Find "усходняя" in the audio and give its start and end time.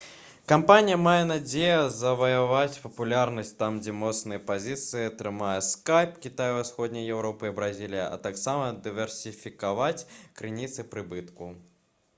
6.65-7.07